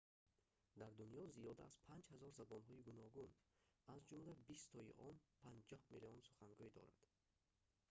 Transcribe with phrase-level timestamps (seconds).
[0.81, 3.31] дар дунё зиёда аз 5 000 забонҳои гуногун
[3.93, 6.99] аз ҷумла бистои он 50 миллион сухангӯй доранд